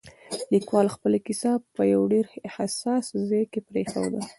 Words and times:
لیکوال 0.53 0.87
خپله 0.95 1.17
کیسه 1.25 1.51
په 1.75 1.81
یو 1.93 2.01
ډېر 2.13 2.25
حساس 2.55 3.05
ځای 3.29 3.43
کې 3.51 3.59
پرېښوده. 3.69 4.19